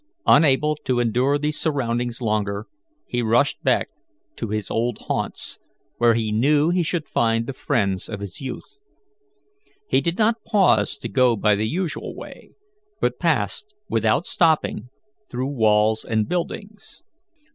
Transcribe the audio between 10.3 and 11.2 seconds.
pause to